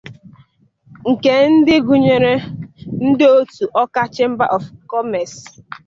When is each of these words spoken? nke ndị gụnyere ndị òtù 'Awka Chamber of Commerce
nke 1.11 1.33
ndị 1.51 1.75
gụnyere 1.87 2.33
ndị 3.07 3.25
òtù 3.37 3.63
'Awka 3.73 4.01
Chamber 4.15 4.49
of 4.55 4.63
Commerce 4.91 5.39